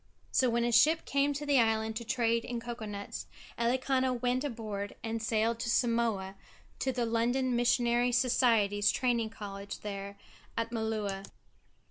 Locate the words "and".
5.03-5.21